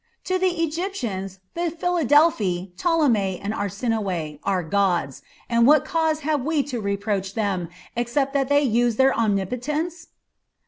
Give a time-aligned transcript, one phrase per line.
[0.23, 6.63] To the Egyptians the Philadelphi, Ptolemy and Arsinoe, are gods, and what cause have we
[6.63, 10.07] to reproach them except that they use their omnipotence?"